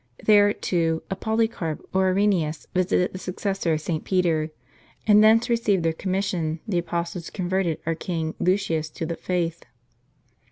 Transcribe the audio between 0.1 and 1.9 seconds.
There, too, a Poly carp